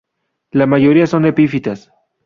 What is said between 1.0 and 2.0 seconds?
son epífitas.